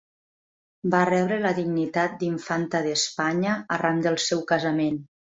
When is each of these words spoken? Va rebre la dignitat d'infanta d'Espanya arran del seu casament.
Va 0.93 0.99
rebre 1.09 1.35
la 1.41 1.51
dignitat 1.59 2.15
d'infanta 2.23 2.81
d'Espanya 2.87 3.53
arran 3.77 4.01
del 4.07 4.17
seu 4.29 4.41
casament. 4.53 4.99